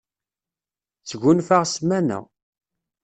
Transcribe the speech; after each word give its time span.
Sgunfaɣ 1.09 1.63
ssmana. 1.67 2.19